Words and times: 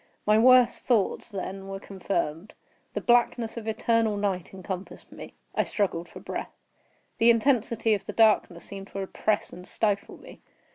My 0.25 0.39
worst 0.39 0.83
thoughts, 0.85 1.29
then, 1.29 1.67
were 1.67 1.79
confirmed. 1.79 2.55
The 2.93 3.01
blackness 3.01 3.55
of 3.55 3.67
eternal 3.67 4.17
night 4.17 4.51
encompassed 4.51 5.11
me. 5.11 5.35
I 5.53 5.61
struggled 5.61 6.09
for 6.09 6.19
breath. 6.19 6.57
The 7.19 7.29
intensity 7.29 7.93
of 7.93 8.05
the 8.05 8.13
darkness 8.13 8.65
seemed 8.65 8.87
to 8.87 8.99
oppress 8.99 9.53
and 9.53 9.67
stifle 9.67 10.17
me. 10.17 10.39